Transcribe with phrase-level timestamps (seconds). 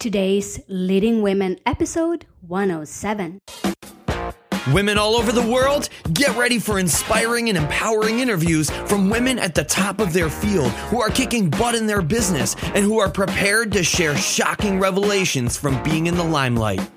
[0.00, 3.40] Today's Leading Women episode 107.
[4.72, 9.56] Women all over the world, get ready for inspiring and empowering interviews from women at
[9.56, 13.10] the top of their field who are kicking butt in their business and who are
[13.10, 16.88] prepared to share shocking revelations from being in the limelight.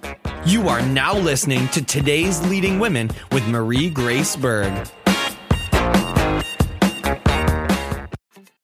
[0.46, 4.88] You are now listening to today's Leading Women with Marie Grace Berg.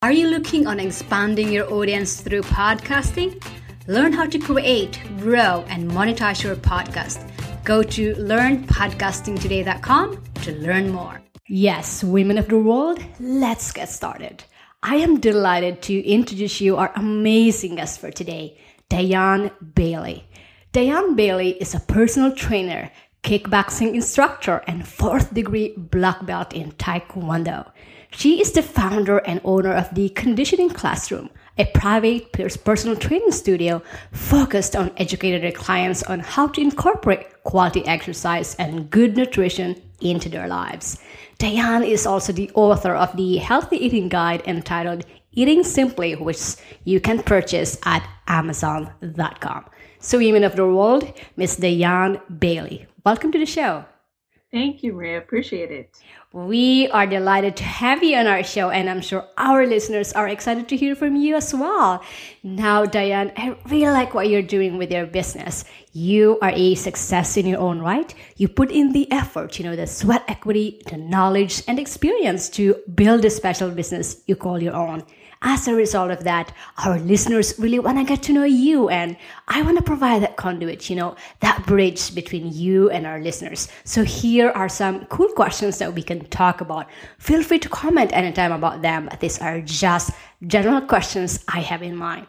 [0.00, 3.42] Are you looking on expanding your audience through podcasting?
[3.88, 7.24] Learn how to create, grow, and monetize your podcast.
[7.64, 11.22] Go to learnpodcastingtoday.com to learn more.
[11.46, 14.44] Yes, women of the world, let's get started.
[14.82, 18.58] I am delighted to introduce you our amazing guest for today,
[18.90, 20.28] Diane Bailey.
[20.72, 22.90] Diane Bailey is a personal trainer,
[23.22, 27.72] kickboxing instructor, and fourth degree black belt in Taekwondo.
[28.10, 32.32] She is the founder and owner of the Conditioning Classroom, a private
[32.64, 38.90] personal training studio focused on educating their clients on how to incorporate quality exercise and
[38.90, 40.98] good nutrition into their lives.
[41.38, 47.00] Diane is also the author of the healthy eating guide entitled Eating Simply, which you
[47.00, 49.64] can purchase at Amazon.com.
[50.00, 53.84] So, women of the world, Miss Diane Bailey, welcome to the show.
[54.50, 55.18] Thank you, Maria.
[55.18, 55.94] Appreciate it.
[56.32, 60.26] We are delighted to have you on our show, and I'm sure our listeners are
[60.26, 62.02] excited to hear from you as well.
[62.42, 65.66] Now, Diane, I really like what you're doing with your business.
[65.92, 68.14] You are a success in your own right.
[68.36, 72.76] You put in the effort, you know, the sweat equity, the knowledge, and experience to
[72.94, 75.04] build a special business you call your own
[75.42, 76.52] as a result of that,
[76.84, 78.88] our listeners really want to get to know you.
[78.88, 83.20] And I want to provide that conduit, you know, that bridge between you and our
[83.20, 83.68] listeners.
[83.84, 86.88] So here are some cool questions that we can talk about.
[87.18, 89.08] Feel free to comment anytime about them.
[89.20, 90.10] These are just
[90.46, 92.26] general questions I have in mind.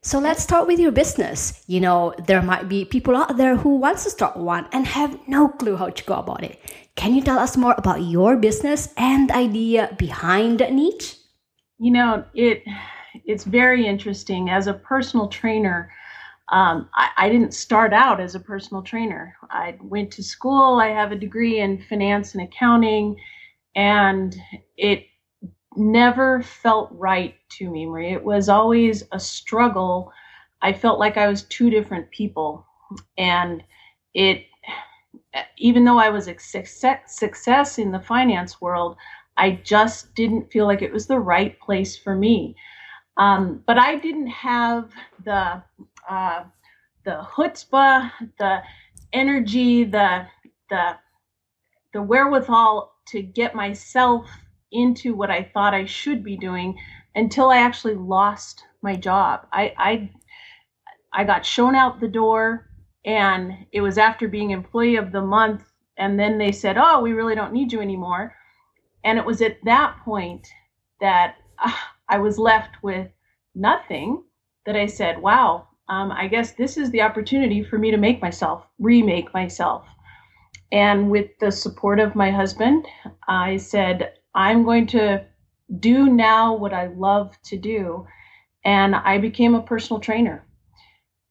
[0.00, 1.64] So let's start with your business.
[1.66, 5.18] You know, there might be people out there who wants to start one and have
[5.26, 6.58] no clue how to go about it.
[6.94, 11.17] Can you tell us more about your business and idea behind that niche?
[11.78, 12.62] You know, it
[13.24, 14.50] it's very interesting.
[14.50, 15.92] As a personal trainer,
[16.50, 19.36] um, I, I, didn't start out as a personal trainer.
[19.50, 20.78] I went to school.
[20.80, 23.16] I have a degree in finance and accounting,
[23.76, 24.34] and
[24.76, 25.06] it
[25.76, 28.12] never felt right to me, Marie.
[28.12, 30.10] It was always a struggle.
[30.62, 32.66] I felt like I was two different people,
[33.18, 33.62] and
[34.14, 34.46] it
[35.58, 38.96] even though I was a success, success in the finance world,
[39.38, 42.56] I just didn't feel like it was the right place for me.
[43.16, 44.90] Um, but I didn't have
[45.24, 45.62] the
[46.08, 46.44] uh,
[47.04, 48.62] the chutzpah, the
[49.12, 50.26] energy, the
[50.70, 50.96] the
[51.94, 54.28] the wherewithal to get myself
[54.72, 56.78] into what I thought I should be doing
[57.14, 59.46] until I actually lost my job.
[59.52, 60.10] I I,
[61.12, 62.68] I got shown out the door,
[63.04, 65.64] and it was after being employee of the month,
[65.96, 68.34] and then they said, "Oh, we really don't need you anymore."
[69.04, 70.46] And it was at that point
[71.00, 71.72] that uh,
[72.08, 73.08] I was left with
[73.54, 74.22] nothing
[74.66, 78.20] that I said, wow, um, I guess this is the opportunity for me to make
[78.20, 79.86] myself, remake myself.
[80.70, 82.86] And with the support of my husband,
[83.26, 85.24] I said, I'm going to
[85.80, 88.06] do now what I love to do.
[88.64, 90.44] And I became a personal trainer.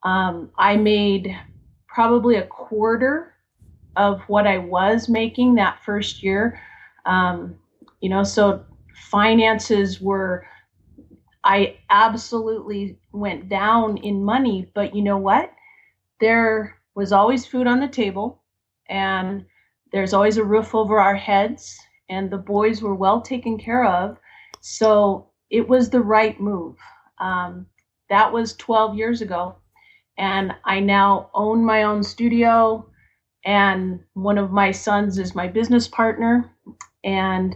[0.03, 1.37] Um, I made
[1.87, 3.33] probably a quarter
[3.95, 6.59] of what I was making that first year
[7.07, 7.55] um,
[8.01, 8.63] you know, so
[9.09, 10.45] finances were,
[11.43, 15.51] I absolutely went down in money, but you know what?
[16.19, 18.43] There was always food on the table
[18.89, 19.45] and
[19.91, 21.79] there's always a roof over our heads
[22.09, 24.17] and the boys were well taken care of.
[24.61, 26.75] So it was the right move.
[27.19, 27.67] Um,
[28.09, 29.55] that was 12 years ago.
[30.17, 32.85] And I now own my own studio
[33.45, 36.51] and one of my sons is my business partner
[37.03, 37.55] and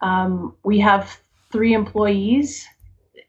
[0.00, 2.66] um, we have three employees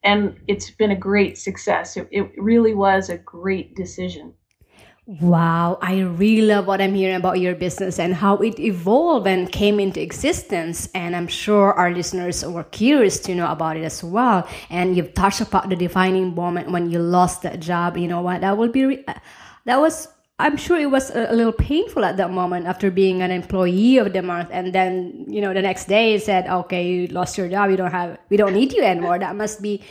[0.03, 4.34] and it's been a great success it, it really was a great decision
[5.09, 9.52] Wow, I really love what I'm hearing about your business and how it evolved and
[9.52, 10.88] came into existence.
[10.94, 14.47] And I'm sure our listeners were curious to know about it as well.
[14.70, 17.97] And you've touched about the defining moment when you lost that job.
[17.97, 18.41] You know what?
[18.41, 19.06] That will be, re-
[19.66, 20.09] that was
[20.40, 24.14] I'm sure it was a, little painful at that moment after being an employee of
[24.14, 27.50] the month, and then you know the next day it said, "Okay, you lost your
[27.50, 27.70] job.
[27.70, 29.82] You don't have, we don't need you anymore." That must be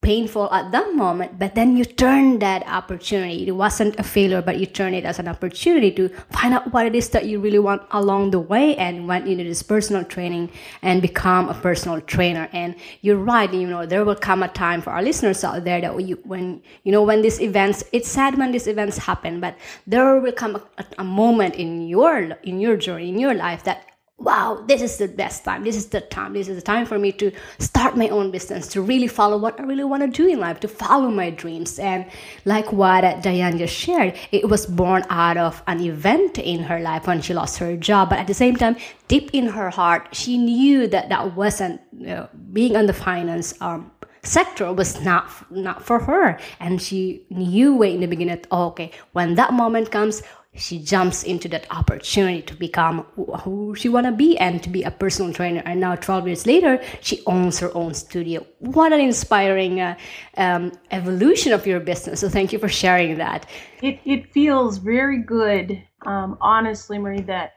[0.00, 3.48] painful at that moment, but then you turn that opportunity.
[3.48, 6.86] It wasn't a failure, but you turn it as an opportunity to find out what
[6.86, 10.50] it is that you really want along the way and went into this personal training
[10.82, 12.48] and become a personal trainer.
[12.52, 15.80] And you're right, you know, there will come a time for our listeners out there
[15.80, 19.56] that you, when, you know, when these events, it's sad when these events happen, but
[19.86, 23.84] there will come a, a moment in your, in your journey, in your life that
[24.18, 25.62] wow, this is the best time.
[25.62, 26.32] This is the time.
[26.32, 29.58] This is the time for me to start my own business, to really follow what
[29.60, 31.78] I really want to do in life, to follow my dreams.
[31.78, 32.04] And
[32.44, 37.06] like what Diane just shared, it was born out of an event in her life
[37.06, 38.10] when she lost her job.
[38.10, 38.76] But at the same time,
[39.06, 43.54] deep in her heart, she knew that that wasn't you know, being on the finance
[43.60, 43.92] um,
[44.24, 48.90] sector was not not for her and she knew way in the beginning oh, okay
[49.12, 50.22] when that moment comes
[50.54, 53.06] she jumps into that opportunity to become
[53.42, 55.62] who she want to be and to be a personal trainer.
[55.64, 58.46] And now 12 years later she owns her own studio.
[58.58, 59.96] What an inspiring uh,
[60.36, 62.20] um, evolution of your business.
[62.20, 63.46] So thank you for sharing that.
[63.82, 67.54] It, it feels very good um, honestly marie that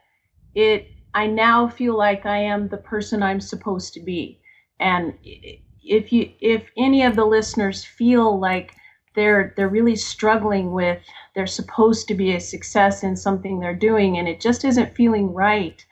[0.56, 4.40] it i now feel like i am the person i'm supposed to be.
[4.80, 8.76] And if you if any of the listeners feel like
[9.16, 11.02] they're they're really struggling with
[11.36, 15.34] they're supposed to be a success in something they're doing and it just isn't feeling
[15.34, 15.86] right.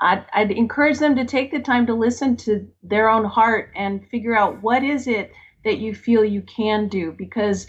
[0.00, 4.06] I'd, I'd encourage them to take the time to listen to their own heart and
[4.08, 5.32] figure out what is it
[5.64, 7.66] that you feel you can do because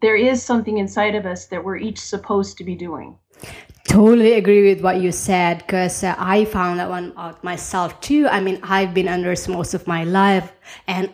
[0.00, 3.16] there is something inside of us that we're each supposed to be doing.
[3.84, 8.28] Totally agree with what you said because uh, i found that one out myself too.
[8.28, 10.52] I mean i've been nurse most of my life
[10.86, 11.12] and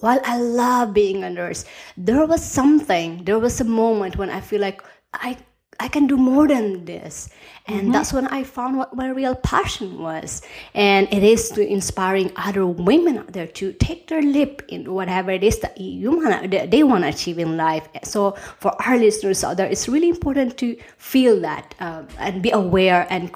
[0.00, 1.64] while I love being a nurse,
[1.96, 4.82] there was something, there was a moment when I feel like
[5.12, 5.36] I
[5.80, 7.28] I can do more than this.
[7.66, 7.92] And mm-hmm.
[7.92, 10.42] that's when I found what my real passion was.
[10.74, 15.30] And it is to inspiring other women out there to take their leap in whatever
[15.30, 17.88] it is that you wanna, they want to achieve in life.
[18.02, 22.50] So for our listeners out there, it's really important to feel that um, and be
[22.50, 23.30] aware and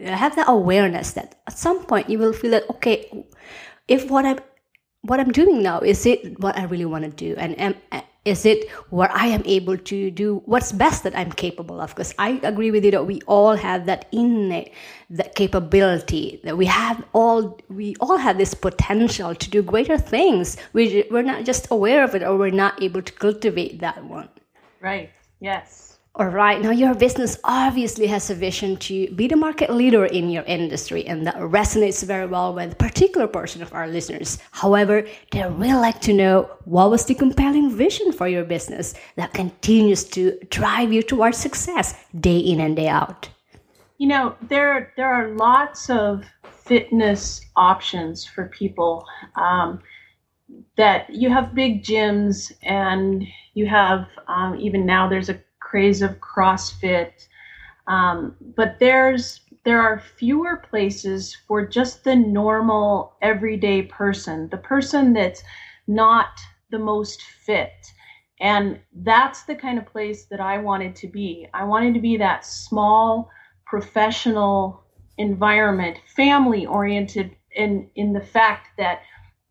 [0.00, 3.24] have that awareness that at some point you will feel that, okay,
[3.88, 4.38] if what I'm
[5.02, 8.02] what I'm doing now is it what I really want to do, and am, eh,
[8.24, 10.42] is it what I am able to do?
[10.44, 11.90] What's best that I'm capable of?
[11.90, 14.72] Because I agree with you that we all have that innate
[15.08, 20.56] that capability that we have all we all have this potential to do greater things.
[20.74, 24.28] We we're not just aware of it, or we're not able to cultivate that one.
[24.80, 25.10] Right.
[25.40, 25.89] Yes.
[26.16, 30.28] All right, now your business obviously has a vision to be the market leader in
[30.28, 34.38] your industry, and that resonates very well with a particular portion of our listeners.
[34.50, 39.32] However, they really like to know what was the compelling vision for your business that
[39.34, 43.28] continues to drive you towards success day in and day out.
[43.98, 46.24] You know, there there are lots of
[46.64, 49.06] fitness options for people.
[49.36, 49.80] Um,
[50.76, 53.24] that you have big gyms, and
[53.54, 55.40] you have um, even now there's a
[55.70, 57.28] craze of CrossFit.
[57.86, 65.12] Um, but there's there are fewer places for just the normal everyday person, the person
[65.12, 65.42] that's
[65.86, 66.40] not
[66.70, 67.92] the most fit.
[68.40, 71.46] And that's the kind of place that I wanted to be.
[71.52, 73.30] I wanted to be that small
[73.66, 74.82] professional
[75.18, 79.02] environment, family oriented in in the fact that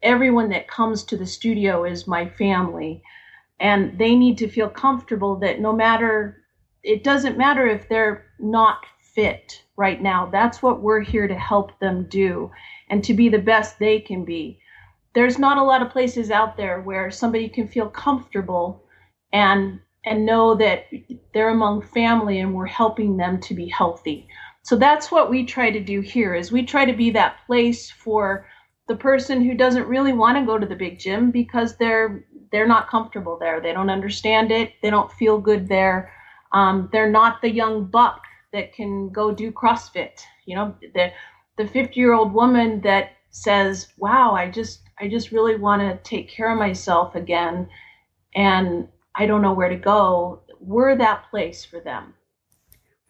[0.02, 3.04] everyone that comes to the studio is my family
[3.60, 6.40] and they need to feel comfortable that no matter
[6.84, 10.30] it doesn't matter if they're not fit right now.
[10.32, 12.52] That's what we're here to help them do
[12.90, 14.60] and to be the best they can be.
[15.14, 18.84] There's not a lot of places out there where somebody can feel comfortable
[19.34, 20.86] and and know that
[21.34, 24.28] they're among family and we're helping them to be healthy.
[24.64, 27.92] So that's what we try to do here is we try to be that place
[27.92, 28.48] for
[28.88, 32.68] the person who doesn't really want to go to the big gym because they're they're
[32.68, 33.60] not comfortable there.
[33.62, 34.74] They don't understand it.
[34.82, 36.12] They don't feel good there.
[36.52, 40.22] Um, they're not the young buck that can go do CrossFit.
[40.46, 41.12] You know, the
[41.58, 46.10] the 50 year old woman that says, "Wow, I just I just really want to
[46.10, 47.70] take care of myself again,
[48.36, 52.14] and I don't know where to go." We're that place for them.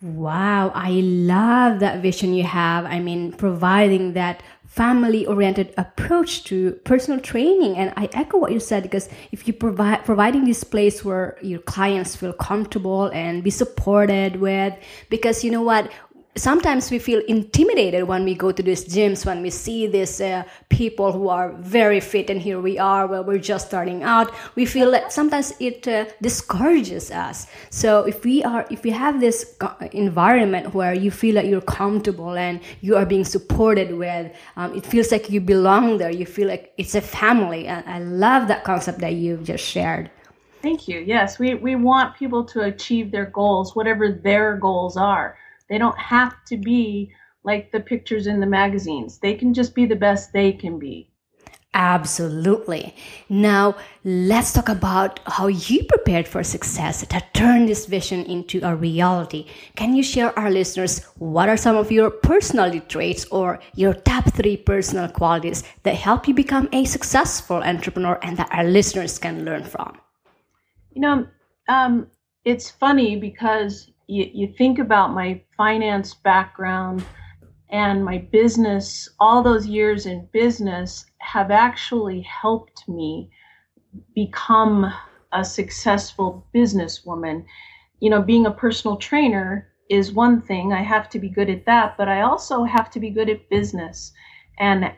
[0.01, 2.85] Wow, I love that vision you have.
[2.85, 8.59] I mean, providing that family oriented approach to personal training and i echo what you
[8.59, 13.49] said because if you provide providing this place where your clients feel comfortable and be
[13.49, 14.71] supported with
[15.09, 15.91] because you know what
[16.39, 20.43] sometimes we feel intimidated when we go to these gyms when we see these uh,
[20.69, 24.33] people who are very fit and here we are where we're just starting out.
[24.55, 27.47] We feel that sometimes it uh, discourages us.
[27.69, 29.57] So if we are if we have this
[29.91, 34.85] environment where you feel that you're comfortable and you are being supported with um, it
[34.85, 36.11] feels like you belong there.
[36.11, 37.67] You feel like it's a family.
[37.67, 40.09] And i love that concept that you've just shared.
[40.61, 40.99] Thank you.
[40.99, 45.37] Yes we, we want people to achieve their goals whatever their goals are
[45.69, 47.11] they don't have to be
[47.43, 49.19] like the pictures in the magazines.
[49.19, 51.09] They can just be the best they can be.
[51.75, 52.95] Absolutely.
[53.29, 58.75] Now, let's talk about how you prepared for success to turn this vision into a
[58.75, 59.45] reality.
[59.75, 64.33] Can you share our listeners what are some of your personality traits or your top
[64.33, 69.45] three personal qualities that help you become a successful entrepreneur and that our listeners can
[69.45, 69.95] learn from?
[70.91, 71.27] You know,
[71.67, 72.07] um,
[72.45, 77.05] it's funny because you, you think about my finance background
[77.69, 83.29] and my business, all those years in business have actually helped me
[84.15, 84.91] become
[85.31, 87.45] a successful businesswoman.
[87.99, 90.73] You know, being a personal trainer is one thing.
[90.73, 93.47] I have to be good at that, but I also have to be good at
[93.49, 94.11] business.
[94.57, 94.91] And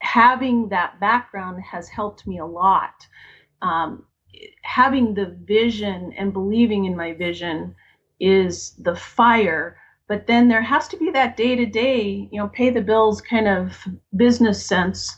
[0.00, 3.06] having that background has helped me a lot.
[3.62, 4.06] Um,
[4.62, 7.76] having the vision and believing in my vision
[8.20, 9.76] is the fire
[10.08, 13.20] but then there has to be that day to day you know pay the bills
[13.20, 15.16] kind of business sense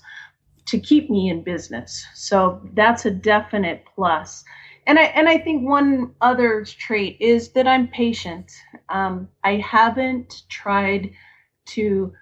[0.70, 2.06] to keep me in business.
[2.14, 4.44] So that's a definite plus.
[4.86, 8.50] And i and i think one other trait is that i'm patient.
[8.88, 11.10] Um, i haven't tried
[11.76, 12.12] to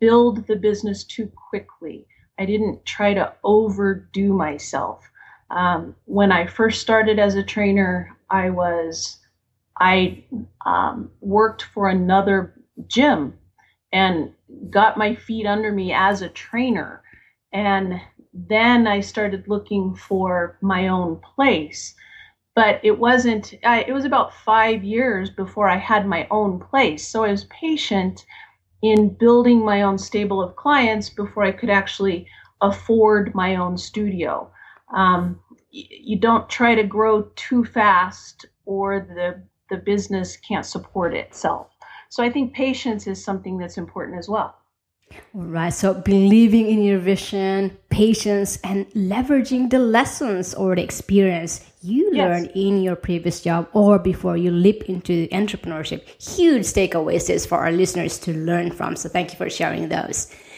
[0.00, 2.06] build the business too quickly.
[2.38, 5.04] I didn't try to overdo myself.
[5.50, 9.18] Um, when i first started as a trainer i was
[9.80, 10.24] I
[10.66, 12.54] um, worked for another
[12.86, 13.34] gym
[13.92, 14.32] and
[14.70, 17.02] got my feet under me as a trainer.
[17.52, 18.00] And
[18.32, 21.94] then I started looking for my own place.
[22.54, 27.06] But it wasn't, I, it was about five years before I had my own place.
[27.06, 28.26] So I was patient
[28.82, 32.26] in building my own stable of clients before I could actually
[32.60, 34.50] afford my own studio.
[34.94, 41.68] Um, you don't try to grow too fast or the the business can't support itself.
[42.08, 44.54] So I think patience is something that's important as well.
[45.34, 45.72] All right.
[45.72, 52.28] So believing in your vision, patience, and leveraging the lessons or the experience you yes.
[52.28, 56.06] learned in your previous job or before you leap into entrepreneurship.
[56.20, 58.96] Huge takeaways is for our listeners to learn from.
[58.96, 60.30] So thank you for sharing those.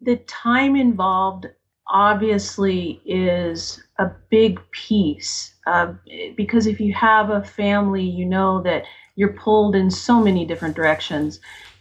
[0.00, 1.46] the time involved
[1.88, 5.94] obviously is a big piece uh,
[6.36, 8.84] because if you have a family, you know that
[9.16, 11.40] you're pulled in so many different directions.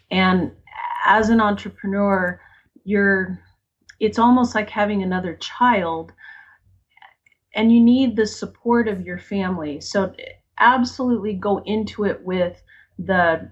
[0.09, 0.51] And
[1.05, 2.39] as an entrepreneur,
[2.83, 3.39] you're
[3.99, 6.13] it's almost like having another child
[7.55, 9.81] and you need the support of your family.
[9.81, 10.13] So
[10.59, 12.61] absolutely go into it with
[12.99, 13.51] the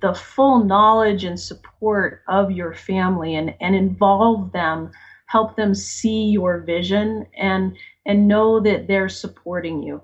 [0.00, 4.90] the full knowledge and support of your family and, and involve them
[5.26, 7.76] help them see your vision and
[8.06, 10.00] and know that they're supporting you.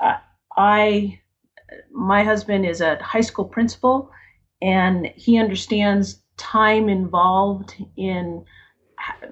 [0.00, 0.16] Uh,
[0.56, 1.18] i
[1.92, 4.10] my husband is a high school principal
[4.62, 8.44] and he understands time involved in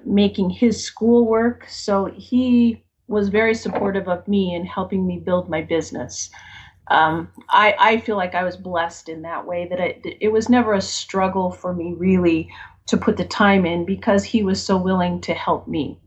[0.05, 5.61] making his schoolwork so he was very supportive of me in helping me build my
[5.61, 6.29] business
[6.87, 10.49] um, I, I feel like I was blessed in that way that it, it was
[10.49, 12.49] never a struggle for me really
[12.87, 15.99] to put the time in because he was so willing to help me.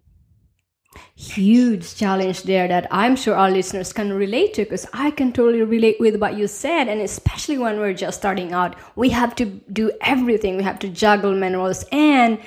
[1.15, 5.63] Huge challenge there that I'm sure our listeners can relate to because I can totally
[5.63, 6.89] relate with what you said.
[6.89, 10.57] And especially when we're just starting out, we have to do everything.
[10.57, 12.39] We have to juggle minerals and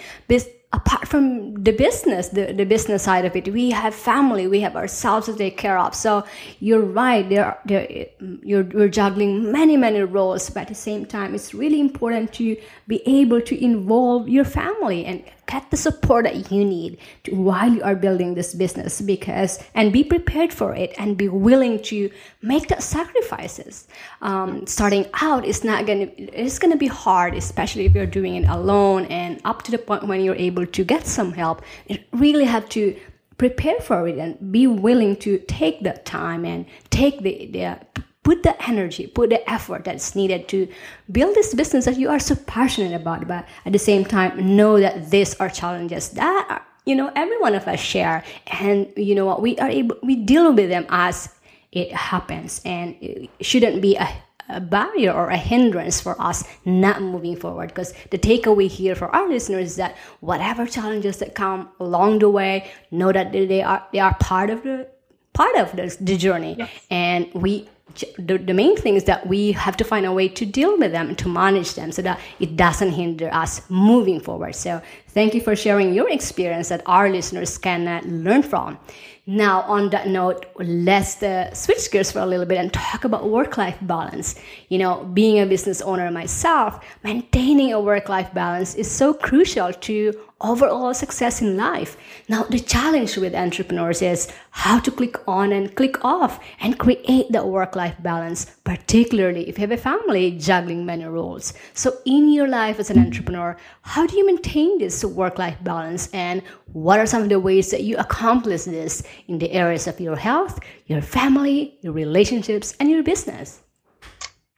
[0.71, 4.75] apart from the business the, the business side of it we have family we have
[4.75, 5.95] ourselves to take care of.
[5.95, 6.23] So
[6.59, 8.07] you're right there, there
[8.43, 12.55] you're, you're juggling many many roles but at the same time it's really important to
[12.87, 17.73] be able to involve your family and get the support that you need to, while
[17.73, 22.09] you are building this business because and be prepared for it and be willing to
[22.41, 23.87] make the sacrifices.
[24.21, 28.47] Um, starting out is not gonna it's gonna be hard especially if you're doing it
[28.47, 31.63] alone and up to the point when you're able to get some help.
[31.87, 32.95] You really have to
[33.37, 38.43] prepare for it and be willing to take the time and take the, the put
[38.43, 40.67] the energy, put the effort that's needed to
[41.11, 43.27] build this business that you are so passionate about.
[43.27, 47.55] But at the same time, know that these are challenges that you know every one
[47.55, 48.23] of us share,
[48.61, 51.33] and you know what we are able we deal with them as
[51.71, 54.07] it happens, and it shouldn't be a
[54.51, 59.07] a barrier or a hindrance for us not moving forward because the takeaway here for
[59.15, 62.53] our listeners is that whatever challenges that come along the way
[62.89, 64.87] know that they are they are part of the
[65.33, 66.69] part of the, the journey yes.
[66.89, 67.69] and we
[68.17, 70.91] the, the main thing is that we have to find a way to deal with
[70.91, 74.55] them to manage them so that it doesn't hinder us moving forward.
[74.55, 78.77] So, thank you for sharing your experience that our listeners can uh, learn from.
[79.25, 83.29] Now, on that note, let's uh, switch gears for a little bit and talk about
[83.29, 84.33] work life balance.
[84.69, 89.71] You know, being a business owner myself, maintaining a work life balance is so crucial
[89.71, 91.97] to overall success in life.
[92.27, 97.31] Now, the challenge with entrepreneurs is how to click on and click off and create
[97.31, 101.53] that work life balance, particularly if you have a family juggling many roles.
[101.73, 106.09] So, in your life as an entrepreneur, how do you maintain this work life balance
[106.13, 106.41] and
[106.73, 110.15] what are some of the ways that you accomplish this in the areas of your
[110.15, 113.61] health, your family, your relationships, and your business?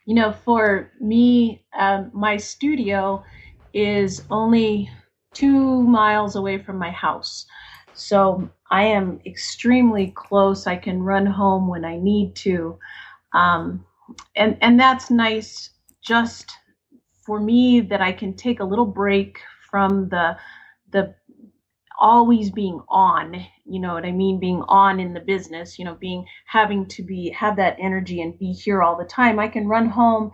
[0.06, 3.24] You know, for me, um, my studio
[3.74, 4.90] is only
[5.34, 7.46] two miles away from my house.
[7.94, 10.68] So I am extremely close.
[10.68, 12.78] I can run home when I need to.
[13.34, 13.86] Um,
[14.36, 15.70] and, and that's nice
[16.02, 16.52] just
[17.26, 20.38] for me that I can take a little break from the,
[20.92, 21.16] the
[22.00, 24.40] always being on, you know what I mean?
[24.40, 28.38] Being on in the business, you know, being having to be, have that energy and
[28.40, 29.40] be here all the time.
[29.40, 30.32] I can run home,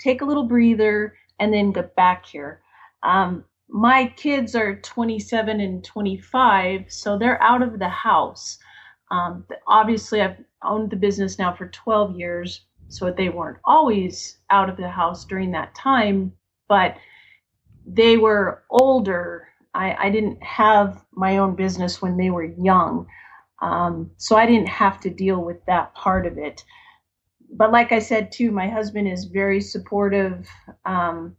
[0.00, 2.60] take a little breather, and then get back here.
[3.02, 8.58] Um, my kids are 27 and 25, so they're out of the house.
[9.10, 14.68] Um, obviously, I've owned the business now for 12 years, so they weren't always out
[14.68, 16.32] of the house during that time,
[16.68, 16.96] but
[17.86, 19.48] they were older.
[19.74, 23.06] I, I didn't have my own business when they were young,
[23.62, 26.64] um, so I didn't have to deal with that part of it.
[27.52, 30.48] But like I said too, my husband is very supportive.
[30.84, 31.36] Um,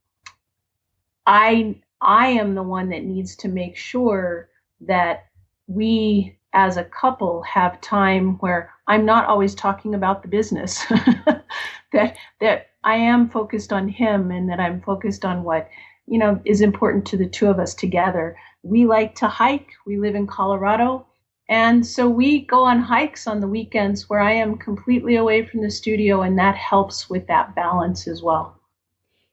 [1.25, 4.49] I I am the one that needs to make sure
[4.81, 5.25] that
[5.67, 10.83] we as a couple have time where I'm not always talking about the business
[11.93, 15.69] that that I am focused on him and that I'm focused on what
[16.07, 18.35] you know is important to the two of us together.
[18.63, 19.69] We like to hike.
[19.85, 21.07] We live in Colorado.
[21.49, 25.61] And so we go on hikes on the weekends where I am completely away from
[25.61, 28.60] the studio, and that helps with that balance as well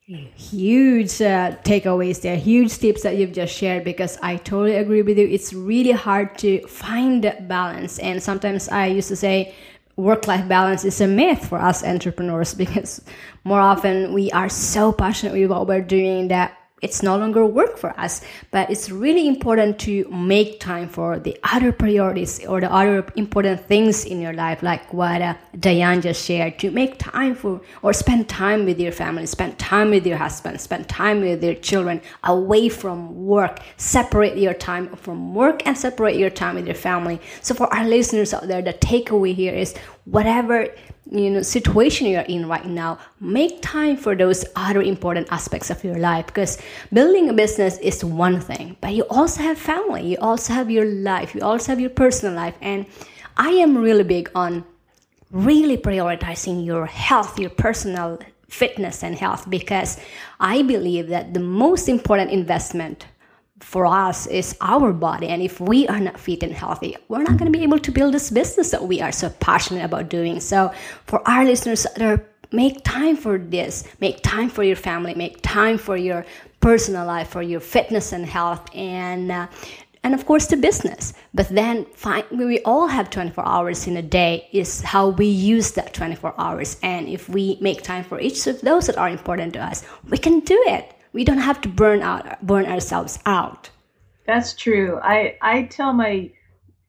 [0.09, 5.19] huge uh, takeaways there huge tips that you've just shared because i totally agree with
[5.19, 5.29] you.
[5.29, 9.55] It's really hard to find balance and sometimes i used to say
[9.97, 13.03] work-life balance is a myth for us entrepreneurs because
[13.45, 17.79] more often we are so passionate with what we're doing that it's no longer work
[17.79, 22.73] for us but it's really important to make time for the other priorities or the
[22.73, 27.35] other important things in your life like what uh, diane just shared to make time
[27.35, 31.43] for or spend time with your family spend time with your husband spend time with
[31.43, 36.67] your children away from work separate your time from work and separate your time with
[36.67, 37.21] your family.
[37.41, 40.69] So for our listeners out there the takeaway here is whatever
[41.11, 45.83] you know situation you're in right now make time for those other important aspects of
[45.83, 46.59] your life because
[46.93, 50.85] building a business is one thing but you also have family you also have your
[50.85, 52.85] life you also have your personal life and
[53.37, 54.65] i am really big on
[55.31, 58.19] really prioritizing your health your personal
[58.49, 59.99] fitness and health because
[60.41, 63.07] i believe that the most important investment
[63.61, 65.29] for us is our body.
[65.29, 67.91] And if we are not fit and healthy, we're not going to be able to
[67.91, 70.41] build this business that we are so passionate about doing.
[70.41, 70.73] So,
[71.07, 75.43] for our listeners that are make time for this make time for your family make
[75.43, 76.25] time for your
[76.61, 79.47] personal life for your fitness and health and uh,
[80.03, 84.03] and of course the business but then find, we all have 24 hours in a
[84.03, 88.47] day is how we use that 24 hours and if we make time for each
[88.47, 91.69] of those that are important to us we can do it we don't have to
[91.69, 93.71] burn out burn ourselves out
[94.27, 96.31] that's true i i tell my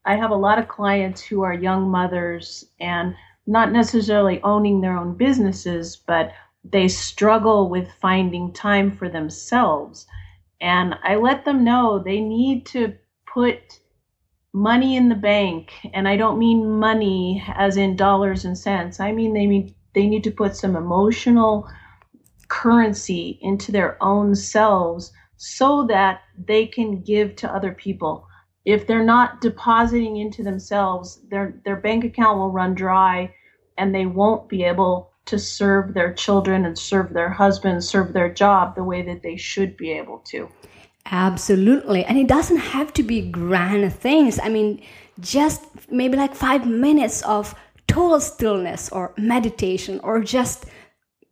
[0.06, 3.14] i have a lot of clients who are young mothers and
[3.46, 6.32] not necessarily owning their own businesses but
[6.64, 10.06] they struggle with finding time for themselves
[10.60, 12.94] And I let them know they need to
[13.26, 13.80] put
[14.52, 15.72] money in the bank.
[15.94, 19.00] And I don't mean money as in dollars and cents.
[19.00, 21.68] I mean they mean they need to put some emotional
[22.50, 28.26] currency into their own selves so that they can give to other people.
[28.66, 33.34] If they're not depositing into themselves, their their bank account will run dry
[33.78, 38.32] and they won't be able to serve their children and serve their husbands, serve their
[38.32, 40.48] job the way that they should be able to.
[41.06, 42.04] Absolutely.
[42.04, 44.38] And it doesn't have to be grand things.
[44.38, 44.82] I mean,
[45.20, 47.54] just maybe like five minutes of
[47.88, 50.66] total stillness or meditation or just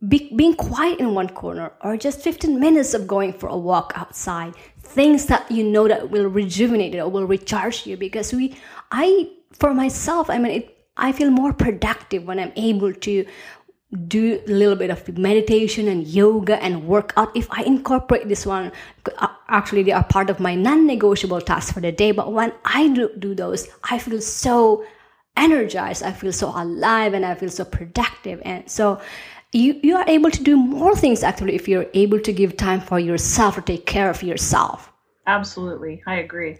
[0.06, 3.92] be, being quiet in one corner or just 15 minutes of going for a walk
[3.96, 8.56] outside things that you know that will rejuvenate you or will recharge you because we
[8.92, 13.24] i for myself i mean it I feel more productive when I'm able to
[14.06, 18.70] do a little bit of meditation and yoga and workout if i incorporate this one.
[19.16, 22.88] Uh, actually they are part of my non-negotiable tasks for the day but when i
[22.88, 24.84] do, do those i feel so
[25.38, 28.42] energized i feel so alive and i feel so productive.
[28.44, 29.00] And so
[29.52, 32.80] you, you are able to do more things actually if you're able to give time
[32.80, 34.92] for yourself or take care of yourself.
[35.26, 36.02] Absolutely.
[36.06, 36.58] I agree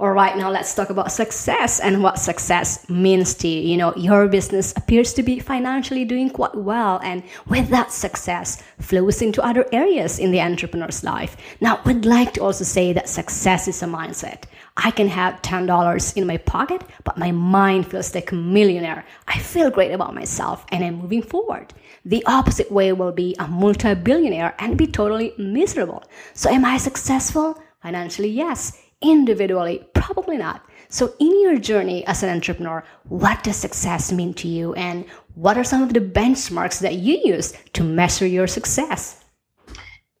[0.00, 3.60] all right, now let's talk about success and what success means to you.
[3.60, 8.62] You know, your business appears to be financially doing quite well, and with that success
[8.80, 11.36] flows into other areas in the entrepreneur's life.
[11.60, 14.44] Now, we'd like to also say that success is a mindset.
[14.76, 19.04] I can have $10 in my pocket, but my mind feels like a millionaire.
[19.28, 21.74] I feel great about myself and I'm moving forward.
[22.04, 26.02] The opposite way will be a multi billionaire and be totally miserable.
[26.32, 27.62] So, am I successful?
[27.82, 29.86] Financially, yes individually?
[29.94, 30.64] Probably not.
[30.88, 35.56] So, in your journey as an entrepreneur, what does success mean to you, and what
[35.56, 39.24] are some of the benchmarks that you use to measure your success?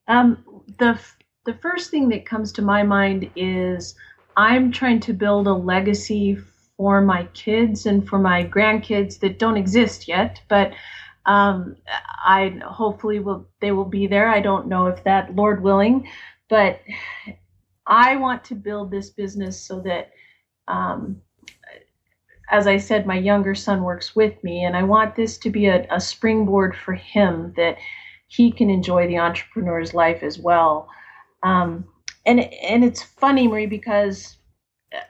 [0.06, 0.44] Um,
[0.78, 0.98] the
[1.44, 3.94] the first thing that comes to my mind is
[4.36, 6.38] I'm trying to build a legacy
[6.76, 10.72] for my kids and for my grandkids that don't exist yet, but
[11.26, 11.76] um,
[12.24, 14.28] I hopefully will they will be there.
[14.28, 16.08] I don't know if that Lord willing,
[16.48, 16.80] but
[17.86, 20.12] I want to build this business so that,
[20.68, 21.20] um,
[22.50, 25.66] as I said, my younger son works with me, and I want this to be
[25.66, 27.76] a, a springboard for him that
[28.28, 30.88] he can enjoy the entrepreneur's life as well.
[31.42, 31.84] Um,
[32.26, 34.36] and and it's funny, Marie, because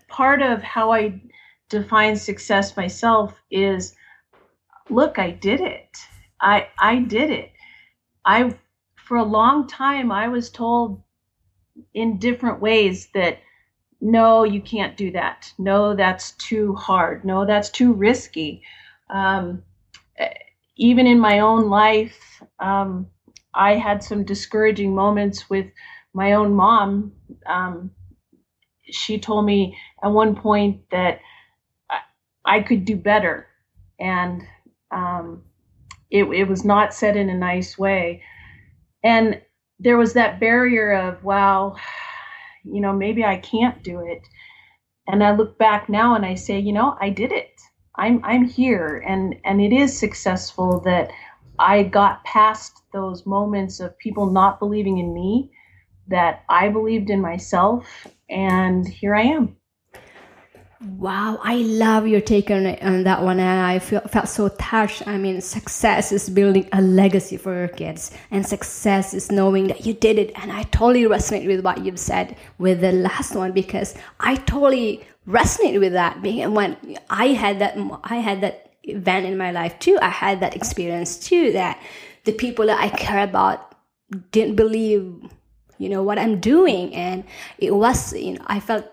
[0.08, 1.20] part of how I
[1.68, 3.94] define success myself is,
[4.88, 5.98] look, I did it.
[6.40, 7.52] I I did it.
[8.24, 8.54] I
[8.96, 11.02] for a long time I was told
[11.94, 13.38] in different ways that
[14.00, 15.52] no, you can't do that.
[15.58, 17.24] No, that's too hard.
[17.24, 18.62] No, that's too risky.
[19.10, 19.62] Um,
[20.76, 23.06] even in my own life, um,
[23.54, 25.66] I had some discouraging moments with
[26.14, 27.12] my own mom.
[27.46, 27.90] Um,
[28.84, 31.20] she told me at one point that
[31.90, 32.00] I,
[32.44, 33.46] I could do better,
[33.98, 34.42] and
[34.90, 35.42] um,
[36.10, 38.22] it, it was not said in a nice way.
[39.04, 39.40] And
[39.80, 41.74] there was that barrier of wow
[42.64, 44.22] you know maybe i can't do it.
[45.08, 47.60] And i look back now and i say you know i did it.
[47.96, 49.02] I'm i'm here.
[49.06, 51.10] And and it is successful that
[51.58, 55.50] i got past those moments of people not believing in me
[56.08, 59.56] that i believed in myself and here i am
[60.82, 65.06] Wow, I love your take on, on that one, and I feel, felt so touched.
[65.06, 69.84] I mean, success is building a legacy for your kids, and success is knowing that
[69.84, 70.32] you did it.
[70.36, 75.04] And I totally resonate with what you've said with the last one because I totally
[75.28, 76.22] resonate with that.
[76.22, 76.78] When
[77.10, 79.98] I had that, I had that event in my life too.
[80.00, 81.52] I had that experience too.
[81.52, 81.78] That
[82.24, 83.74] the people that I care about
[84.32, 85.14] didn't believe,
[85.76, 87.24] you know, what I'm doing, and
[87.58, 88.86] it was, you know, I felt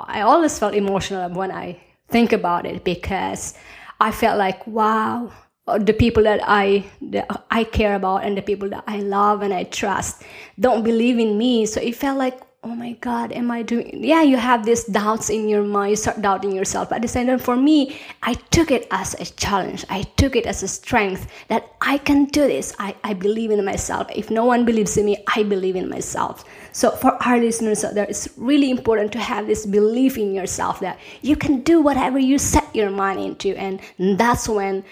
[0.00, 3.54] I always felt emotional when I think about it because
[4.00, 5.32] I felt like, wow,
[5.66, 9.52] the people that I that I care about and the people that I love and
[9.52, 10.22] I trust
[10.60, 11.66] don't believe in me.
[11.66, 15.28] So it felt like, oh my god am i doing yeah you have these doubts
[15.28, 16.88] in your mind you start doubting yourself.
[16.88, 19.84] But at the same time for me i took it as a challenge.
[19.90, 22.74] I took it as a strength that i can do this.
[22.78, 24.08] I, I believe in myself.
[24.14, 27.94] If no one believes in me i believe in myself so for our listeners out
[27.94, 32.18] there it's really important to have this belief in yourself that you can do whatever
[32.18, 33.56] you set your mind into.
[33.56, 33.80] And
[34.18, 34.84] that's when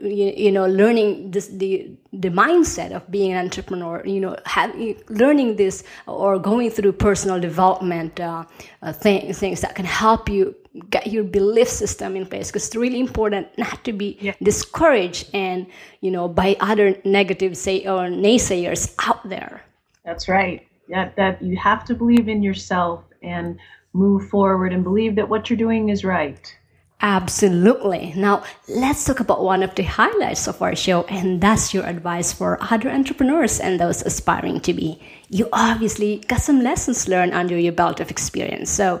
[0.00, 4.72] you, you know learning this the the mindset of being an entrepreneur you know have,
[5.08, 8.44] learning this or going through personal development uh,
[8.82, 10.54] uh, things things that can help you
[10.90, 12.48] get your belief system in place.
[12.48, 14.34] Because it's really important not to be yeah.
[14.40, 15.66] discouraged and
[16.00, 19.64] you know by other negative say or naysayers out there.
[20.04, 23.58] That's right that, that you have to believe in yourself and
[23.92, 26.54] move forward and believe that what you're doing is right.
[27.00, 28.12] Absolutely.
[28.16, 32.32] Now, let's talk about one of the highlights of our show, and that's your advice
[32.32, 35.00] for other entrepreneurs and those aspiring to be.
[35.30, 38.70] You obviously got some lessons learned under your belt of experience.
[38.70, 39.00] So,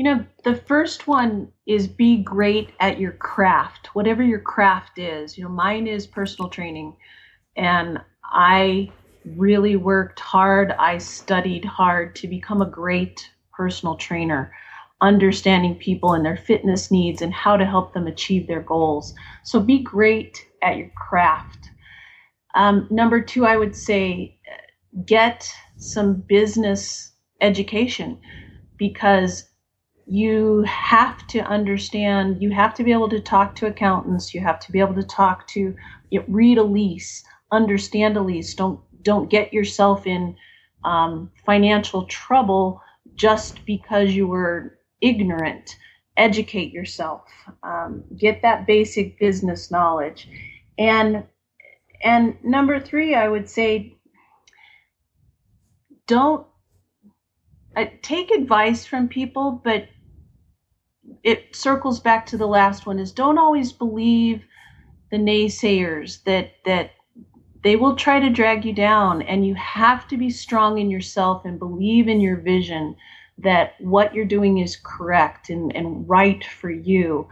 [0.00, 5.36] you know the first one is be great at your craft whatever your craft is
[5.36, 6.96] you know mine is personal training
[7.56, 8.90] and i
[9.36, 14.50] really worked hard i studied hard to become a great personal trainer,
[15.02, 19.14] understanding people and their fitness needs and how to help them achieve their goals.
[19.44, 21.68] So be great at your craft.
[22.54, 24.38] Um, number two, I would say
[25.04, 28.18] get some business education
[28.78, 29.49] because
[30.10, 34.58] you have to understand, you have to be able to talk to accountants, you have
[34.58, 35.72] to be able to talk to,
[36.26, 38.52] read a lease, understand a lease.
[38.54, 40.34] Don't don't get yourself in
[40.84, 42.82] um, financial trouble
[43.14, 45.76] just because you were ignorant.
[46.16, 47.22] Educate yourself,
[47.62, 50.28] um, get that basic business knowledge,
[50.76, 51.22] and
[52.02, 53.96] and number three, I would say,
[56.08, 56.44] don't
[57.76, 59.86] uh, take advice from people, but
[61.22, 64.44] it circles back to the last one: is don't always believe
[65.10, 66.92] the naysayers that that
[67.62, 71.44] they will try to drag you down and you have to be strong in yourself
[71.44, 72.96] and believe in your vision
[73.38, 77.28] that what you're doing is correct and, and right for you.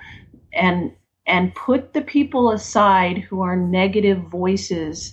[0.52, 0.92] And
[1.26, 5.12] and put the people aside who are negative voices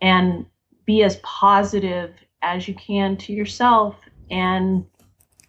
[0.00, 0.46] and
[0.84, 3.96] be as positive as you can to yourself
[4.30, 4.84] and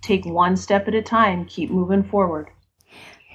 [0.01, 1.45] take one step at a time.
[1.45, 2.49] Keep moving forward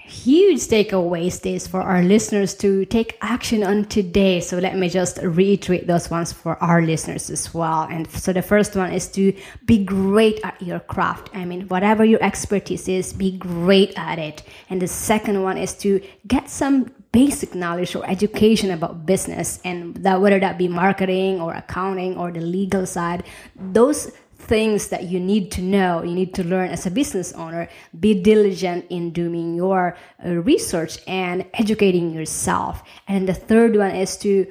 [0.07, 4.41] huge takeaways this for our listeners to take action on today.
[4.41, 7.89] So let me just reiterate those ones for our listeners as well.
[7.91, 9.33] And so the first one is to
[9.65, 11.31] be great at your craft.
[11.35, 14.43] I mean, whatever your expertise is, be great at it.
[14.69, 19.95] And the second one is to get some basic knowledge or education about business and
[19.99, 23.23] that whether that be marketing or accounting or the legal side,
[23.57, 24.11] those
[24.45, 27.69] things that you need to know, you need to learn as a business owner.
[27.99, 32.83] Be diligent in doing your uh, research and educating yourself.
[33.09, 34.47] And the third one is to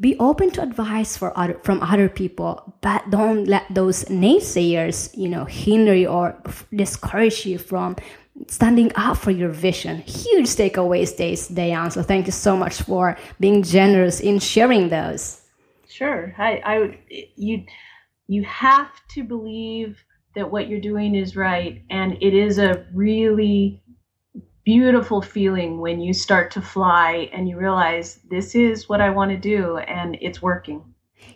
[0.00, 5.28] be open to advice for other, from other people, but don't let those naysayers, you
[5.28, 6.36] know, hinder you or
[6.74, 7.96] discourage you from
[8.48, 9.98] standing up for your vision.
[9.98, 11.14] Huge takeaways,
[11.54, 11.90] Diane.
[11.90, 15.42] So thank you so much for being generous in sharing those.
[15.88, 16.34] Sure.
[16.38, 16.98] I, I, would,
[17.36, 17.64] you
[18.26, 20.02] you have to believe
[20.34, 21.82] that what you're doing is right.
[21.90, 23.82] And it is a really
[24.64, 29.30] beautiful feeling when you start to fly and you realize this is what I want
[29.30, 30.82] to do and it's working.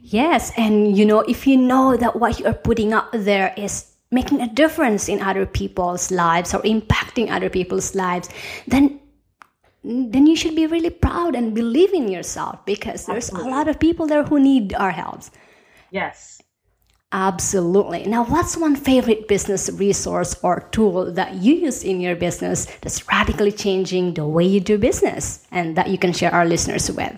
[0.01, 0.53] Yes.
[0.57, 4.49] And you know, if you know that what you're putting out there is making a
[4.49, 8.29] difference in other people's lives or impacting other people's lives,
[8.67, 9.01] then
[9.85, 13.53] then you should be really proud and believe in yourself because there's Absolutely.
[13.53, 15.23] a lot of people there who need our help.
[15.91, 16.38] Yes.
[17.11, 18.05] Absolutely.
[18.05, 23.09] Now, what's one favorite business resource or tool that you use in your business that's
[23.09, 27.17] radically changing the way you do business and that you can share our listeners with?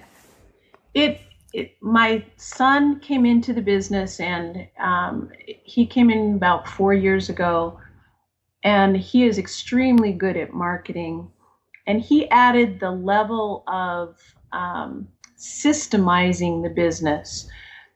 [0.94, 1.20] It,
[1.52, 7.28] it my son came into the business and um, he came in about four years
[7.28, 7.80] ago,
[8.62, 11.28] and he is extremely good at marketing.
[11.88, 14.16] And he added the level of
[14.52, 17.48] um, systemizing the business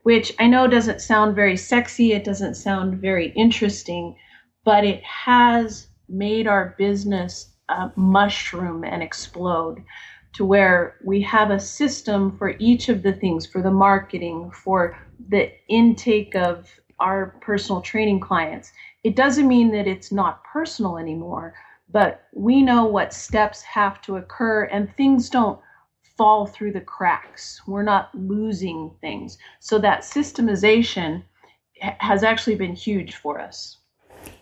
[0.05, 4.17] which I know doesn't sound very sexy, it doesn't sound very interesting,
[4.63, 9.83] but it has made our business uh, mushroom and explode
[10.35, 14.99] to where we have a system for each of the things for the marketing, for
[15.31, 16.69] the intake of
[17.01, 18.73] our personal training clients.
[19.05, 21.55] It doesn't mean that it's not personal anymore,
[21.91, 25.59] but we know what steps have to occur and things don't
[26.17, 27.61] fall through the cracks.
[27.67, 29.39] We're not losing things.
[29.61, 31.23] So that systemization
[31.81, 33.79] has actually been huge for us.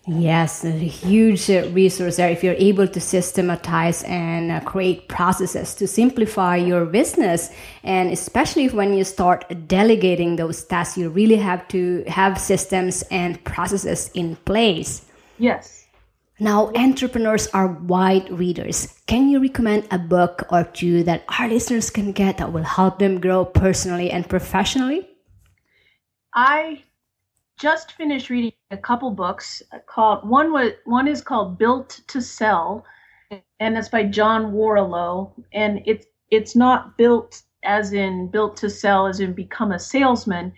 [0.05, 2.29] Yes, a huge resource there.
[2.29, 7.49] If you're able to systematize and uh, create processes to simplify your business,
[7.83, 13.41] and especially when you start delegating those tasks, you really have to have systems and
[13.45, 15.05] processes in place.
[15.37, 15.82] Yes.
[16.39, 18.99] Now, entrepreneurs are wide readers.
[19.05, 22.97] Can you recommend a book or two that our listeners can get that will help
[22.97, 25.07] them grow personally and professionally?
[26.33, 26.83] I
[27.59, 32.83] just finished reading a couple books called one was one is called Built to Sell,
[33.59, 39.05] and it's by John Warrillow, and it's it's not built as in built to sell
[39.05, 40.51] as in become a salesman.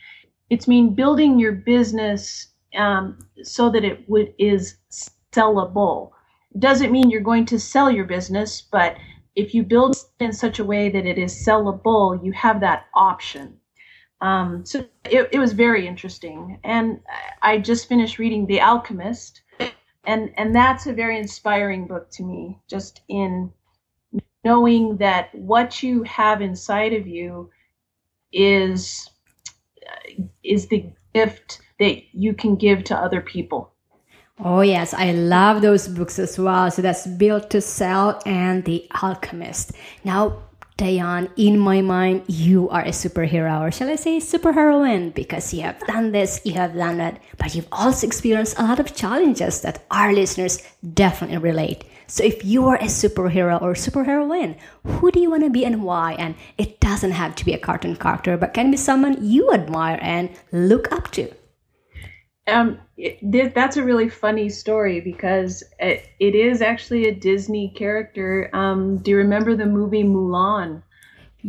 [0.49, 4.77] It's mean building your business um, so that it would is
[5.35, 6.11] sellable.
[6.57, 8.95] Doesn't mean you're going to sell your business, but
[9.35, 13.57] if you build in such a way that it is sellable, you have that option.
[14.21, 16.59] Um, so it, it was very interesting.
[16.63, 17.01] And
[17.41, 19.41] I just finished reading The Alchemist,
[20.05, 23.51] and, and that's a very inspiring book to me, just in
[24.45, 27.49] knowing that what you have inside of you
[28.31, 29.09] is
[30.43, 33.74] is the gift that you can give to other people.
[34.43, 36.69] Oh, yes, I love those books as well.
[36.69, 39.71] So that's Built to Sell and The Alchemist.
[40.03, 40.43] Now,
[40.77, 45.61] Diane, in my mind, you are a superhero, or shall I say superheroine, because you
[45.61, 49.61] have done this, you have done that, but you've also experienced a lot of challenges
[49.61, 50.61] that our listeners
[50.93, 51.85] definitely relate.
[52.07, 55.81] So if you are a superhero or superheroine, who do you want to be and
[55.81, 56.15] why?
[56.19, 59.97] And it doesn't have to be a cartoon character, but can be someone you admire
[60.01, 61.31] and look up to.
[62.47, 68.49] Um, it, that's a really funny story because it, it is actually a Disney character.
[68.53, 70.83] Um, do you remember the movie Mulan?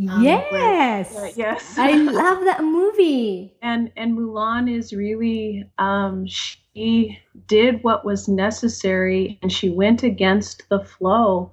[0.08, 1.14] Um, yes.
[1.14, 1.74] Where, uh, yes.
[1.78, 3.54] I love that movie.
[3.62, 10.68] And and Mulan is really um, she did what was necessary and she went against
[10.68, 11.52] the flow,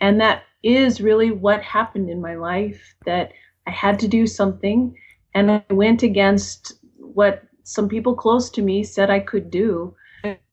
[0.00, 2.94] and that is really what happened in my life.
[3.06, 3.32] That
[3.66, 4.94] I had to do something,
[5.34, 9.94] and I went against what some people close to me said I could do.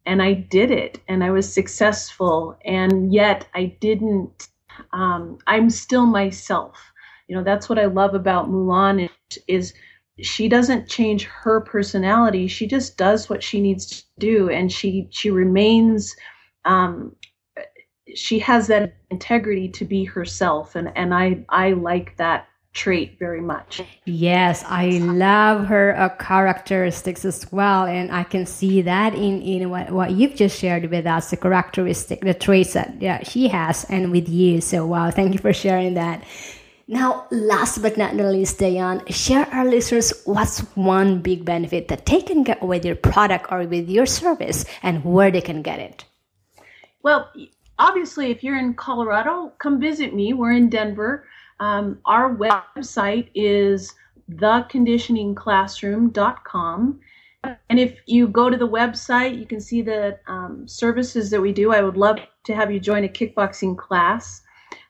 [0.06, 2.58] And I did it and I was successful.
[2.66, 4.50] And yet I didn't,
[4.94, 6.92] um, I'm still myself.
[7.28, 9.10] You know, that's what I love about Mulan
[9.48, 9.74] is,
[10.20, 12.48] she doesn't change her personality.
[12.48, 14.50] She just does what she needs to do.
[14.50, 16.16] And she, she remains,
[16.66, 17.16] um,
[18.14, 20.76] she has that integrity to be herself.
[20.76, 23.82] And, and I, I like that trait very much.
[24.06, 29.70] Yes, I love her uh, characteristics as well, and I can see that in in
[29.70, 33.84] what, what you've just shared with us, the characteristic, the traits that yeah, she has,
[33.86, 34.62] and with you.
[34.62, 36.24] So wow, thank you for sharing that.
[36.88, 42.06] Now, last but not the least, Diane, share our listeners what's one big benefit that
[42.06, 45.80] they can get with your product or with your service, and where they can get
[45.80, 46.06] it.
[47.04, 47.32] Well,
[47.80, 50.34] obviously, if you're in Colorado, come visit me.
[50.34, 51.26] We're in Denver.
[51.62, 53.94] Um, our website is
[54.32, 57.00] theconditioningclassroom.com.
[57.70, 61.54] And if you go to the website, you can see the um, services that we
[61.54, 61.72] do.
[61.72, 64.42] I would love to have you join a kickboxing class.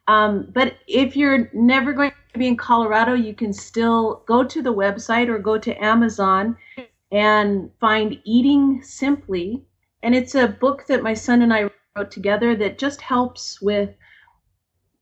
[0.07, 4.61] Um, but if you're never going to be in Colorado, you can still go to
[4.61, 6.55] the website or go to Amazon
[7.11, 9.61] and find Eating Simply.
[10.03, 13.89] And it's a book that my son and I wrote together that just helps with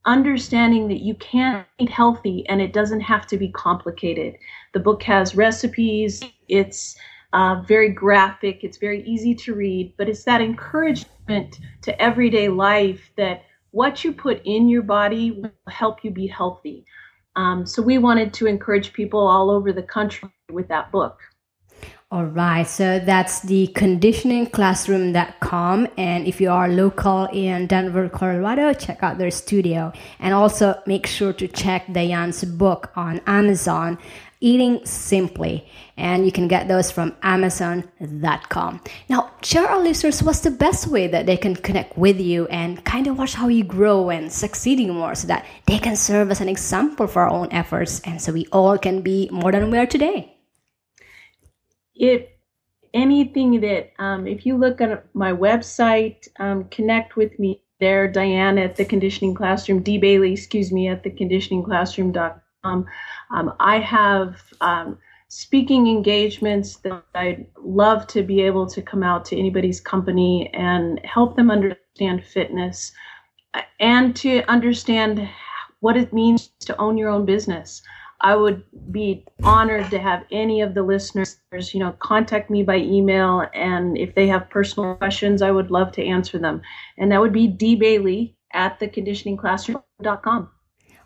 [0.06, 4.36] understanding that you can eat healthy and it doesn't have to be complicated.
[4.74, 6.96] The book has recipes, it's
[7.34, 13.12] uh, very graphic, it's very easy to read, but it's that encouragement to everyday life
[13.18, 16.86] that what you put in your body will help you be healthy.
[17.36, 21.20] Um, so we wanted to encourage people all over the country with that book.
[22.12, 25.88] All right, so that's the conditioningclassroom.com.
[25.96, 29.94] And if you are local in Denver, Colorado, check out their studio.
[30.18, 34.00] And also make sure to check Diane's book on Amazon,
[34.40, 35.68] Eating Simply.
[35.98, 38.82] And you can get those from amazon.com.
[39.08, 42.84] Now, share our listeners what's the best way that they can connect with you and
[42.86, 46.42] kind of watch how you grow and succeeding more so that they can serve as
[46.42, 48.00] an example for our own efforts.
[48.00, 50.39] And so we all can be more than we are today
[52.00, 52.26] if
[52.94, 58.62] anything that um, if you look at my website um, connect with me there Diana
[58.62, 59.98] at the conditioning classroom d.
[60.00, 62.86] Bailey excuse me at the conditioning classroom.com
[63.32, 69.24] um, i have um, speaking engagements that i'd love to be able to come out
[69.26, 72.92] to anybody's company and help them understand fitness
[73.80, 75.30] and to understand
[75.82, 77.84] what it means to own your own business
[78.22, 81.40] I would be honored to have any of the listeners,
[81.74, 83.48] you know, contact me by email.
[83.54, 86.62] And if they have personal questions, I would love to answer them.
[86.98, 90.50] And that would be D Bailey at theconditioningclassroom.com.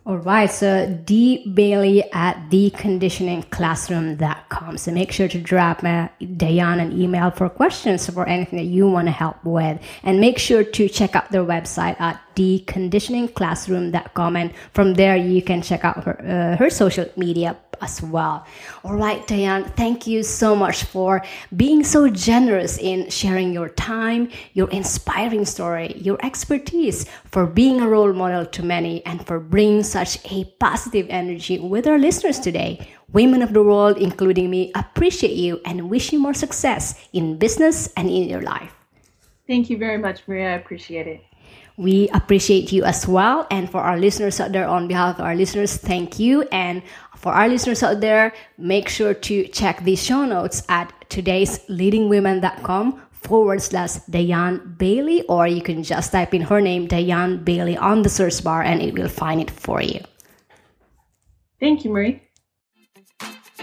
[0.06, 4.78] All right, so D Bailey at theconditioningclassroom.com.
[4.78, 8.90] So make sure to drop uh, Diane an email for questions for anything that you
[8.90, 9.80] want to help with.
[10.04, 14.36] And make sure to check out their website at theconditioningclassroom.com.
[14.36, 18.46] And from there, you can check out her, uh, her social media as well.
[18.84, 21.24] All right, Diane, thank you so much for
[21.56, 27.88] being so generous in sharing your time, your inspiring story, your expertise, for being a
[27.88, 32.90] role model to many, and for bringing such a positive energy with our listeners today.
[33.14, 37.94] Women of the world, including me, appreciate you and wish you more success in business
[37.96, 38.74] and in your life.
[39.46, 40.54] Thank you very much, Maria.
[40.54, 41.22] I appreciate it.
[41.78, 43.46] We appreciate you as well.
[43.50, 46.44] And for our listeners out there, on behalf of our listeners, thank you.
[46.52, 46.82] And
[47.16, 53.62] for our listeners out there, make sure to check the show notes at today'sleadingwomen.com forward
[53.62, 58.10] slash Diane Bailey, or you can just type in her name, Diane Bailey, on the
[58.10, 60.02] search bar and it will find it for you.
[61.60, 62.22] Thank you, Marie.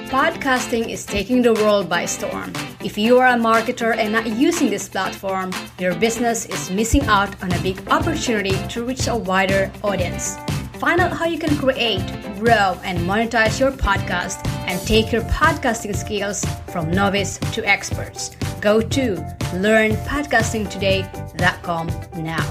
[0.08, 2.52] Podcasting is taking the world by storm.
[2.82, 7.40] If you are a marketer and not using this platform, your business is missing out
[7.42, 10.36] on a big opportunity to reach a wider audience.
[10.80, 12.00] Find out how you can create,
[12.38, 18.34] grow, and monetize your podcast and take your podcasting skills from novice to experts.
[18.62, 19.16] Go to
[19.52, 22.50] learnpodcastingtoday.com now.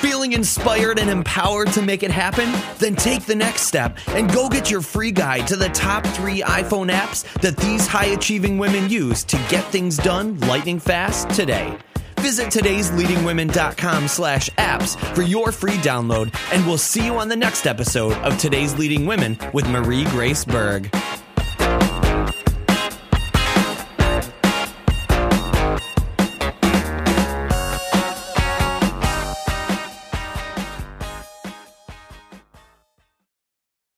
[0.00, 2.52] Feeling inspired and empowered to make it happen?
[2.76, 6.42] Then take the next step and go get your free guide to the top three
[6.42, 11.74] iPhone apps that these high achieving women use to get things done lightning fast today.
[12.24, 17.66] Visit today'sleadingwomen.com slash apps for your free download, and we'll see you on the next
[17.66, 20.90] episode of Today's Leading Women with Marie Grace Berg.